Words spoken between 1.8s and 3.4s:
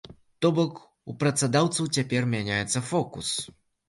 цяпер мяняецца фокус.